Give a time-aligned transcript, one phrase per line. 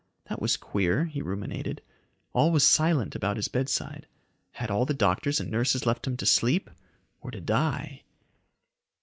[0.29, 1.83] That was queer, he ruminated.
[2.33, 4.07] All was silent about his bedside.
[4.53, 6.71] Had all the doctors and nurses left him to sleep
[7.19, 8.01] or to die?